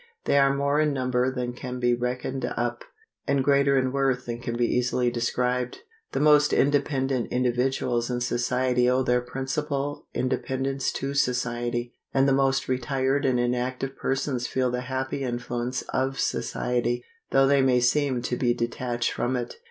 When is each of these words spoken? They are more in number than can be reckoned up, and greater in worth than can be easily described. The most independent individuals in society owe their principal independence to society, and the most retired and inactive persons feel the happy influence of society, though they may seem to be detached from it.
They 0.25 0.39
are 0.39 0.51
more 0.51 0.79
in 0.79 0.93
number 0.93 1.31
than 1.31 1.53
can 1.53 1.79
be 1.79 1.93
reckoned 1.93 2.43
up, 2.43 2.83
and 3.27 3.43
greater 3.43 3.77
in 3.77 3.91
worth 3.91 4.25
than 4.25 4.39
can 4.41 4.57
be 4.57 4.65
easily 4.65 5.11
described. 5.11 5.81
The 6.13 6.19
most 6.19 6.53
independent 6.53 7.31
individuals 7.31 8.09
in 8.09 8.19
society 8.21 8.89
owe 8.89 9.03
their 9.03 9.21
principal 9.21 10.07
independence 10.15 10.91
to 10.93 11.13
society, 11.13 11.93
and 12.15 12.27
the 12.27 12.33
most 12.33 12.67
retired 12.67 13.25
and 13.25 13.39
inactive 13.39 13.95
persons 13.95 14.47
feel 14.47 14.71
the 14.71 14.81
happy 14.81 15.21
influence 15.21 15.83
of 15.93 16.19
society, 16.19 17.03
though 17.29 17.45
they 17.45 17.61
may 17.61 17.79
seem 17.79 18.23
to 18.23 18.35
be 18.35 18.55
detached 18.55 19.11
from 19.11 19.35
it. 19.35 19.57